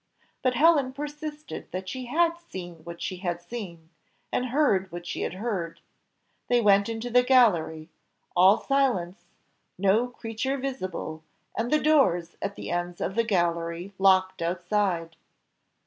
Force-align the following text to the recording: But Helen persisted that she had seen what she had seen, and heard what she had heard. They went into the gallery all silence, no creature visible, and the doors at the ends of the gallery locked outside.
But 0.41 0.55
Helen 0.55 0.93
persisted 0.93 1.71
that 1.71 1.87
she 1.87 2.05
had 2.05 2.39
seen 2.39 2.77
what 2.85 3.03
she 3.03 3.17
had 3.17 3.39
seen, 3.39 3.91
and 4.31 4.47
heard 4.47 4.91
what 4.91 5.05
she 5.05 5.21
had 5.21 5.35
heard. 5.35 5.79
They 6.47 6.59
went 6.59 6.89
into 6.89 7.11
the 7.11 7.21
gallery 7.21 7.87
all 8.35 8.57
silence, 8.59 9.27
no 9.77 10.07
creature 10.07 10.57
visible, 10.57 11.23
and 11.55 11.69
the 11.71 11.77
doors 11.79 12.35
at 12.41 12.55
the 12.55 12.71
ends 12.71 12.99
of 12.99 13.13
the 13.13 13.23
gallery 13.23 13.93
locked 13.99 14.41
outside. 14.41 15.17